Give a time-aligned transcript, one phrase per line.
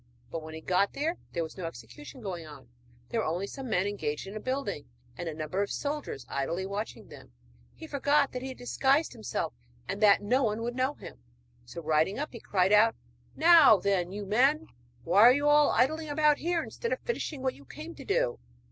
[0.31, 2.69] But, when he got there, there was no execution going on.
[3.09, 7.07] There were only some men engaged in building, and a number of soldiers idly watching
[7.09, 7.33] them.
[7.75, 9.53] He forgot that he had disguised himself
[9.87, 11.19] and that no one would know him,
[11.65, 12.95] so, riding up, he cried out:
[13.35, 14.69] 'Now then, you men,
[15.03, 18.39] why are you idling about here instead of finishing what you came to do?